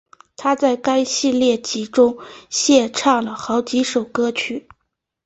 [0.35, 2.17] 她在该系列剧集中
[2.49, 4.67] 献唱了好几首歌曲。